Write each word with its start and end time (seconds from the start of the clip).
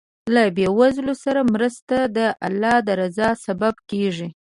له 0.33 0.43
بېوزلو 0.55 1.13
سره 1.23 1.41
مرسته 1.53 1.97
د 2.17 2.19
الله 2.47 2.75
د 2.87 2.89
رضا 3.01 3.29
سبب 3.45 3.73
کېږي. 3.89 4.27